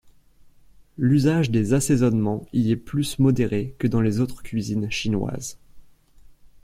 [0.97, 5.59] L'usage des assaisonnements y est plus modéré que dans les autres cuisines chinoises.